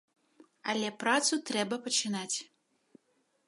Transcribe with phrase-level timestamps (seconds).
[0.73, 2.37] Але працу трэба пачынаць.